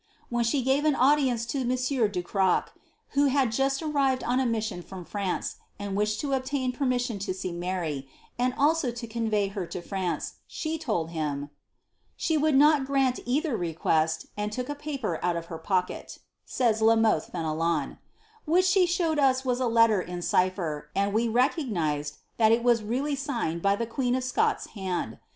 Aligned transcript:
When 0.29 0.43
she 0.43 0.63
gave 0.63 0.83
an 0.85 0.95
audience 0.95 1.45
to 1.45 1.59
or 2.01 2.07
du 2.07 2.23
Croc, 2.23 2.73
who 3.09 3.25
had 3.25 3.51
just 3.51 3.83
arrived 3.83 4.23
on 4.23 4.39
a 4.39 4.47
mission 4.47 4.81
from 4.81 5.05
France, 5.05 5.57
and 5.77 5.95
to 5.95 6.33
obtain 6.33 6.71
permission 6.71 7.19
to 7.19 7.35
see 7.35 7.51
Mary, 7.51 8.09
and 8.39 8.55
also 8.57 8.89
to 8.89 9.05
convey 9.05 9.49
her 9.49 9.67
to, 9.67 10.19
she 10.47 10.79
told 10.79 11.11
him 11.11 11.41
^ 11.53 11.55
she 12.15 12.35
would 12.35 12.55
not 12.55 12.83
grant 12.87 13.19
either 13.27 13.55
request, 13.55 14.25
and 14.35 14.51
took 14.51 14.69
a 14.69 14.97
lat 15.19 15.35
of 15.35 15.45
her 15.53 15.59
pocket»'^ 15.59 16.17
says 16.45 16.81
La 16.81 16.95
Mothe 16.95 17.25
Fenelon, 17.31 17.89
^ 17.89 17.97
which 18.45 18.65
she 18.65 18.87
showed 18.87 19.19
a 19.19 19.35
letter 19.67 20.01
in 20.01 20.17
cipher^ 20.17 20.85
and 20.95 21.13
we 21.13 21.27
recognised 21.27 22.17
that 22.37 22.51
it 22.51 22.63
was 22.63 22.81
really 22.81 23.13
signed 23.13 23.61
by 23.61 23.75
len 23.75 24.15
of 24.15 24.23
Scotland's 24.23 24.65
hand. 24.71 25.19